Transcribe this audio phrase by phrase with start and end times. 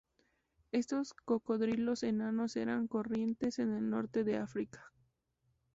[0.71, 4.91] Estos cocodrilos enanos eran corrientes en el norte de África.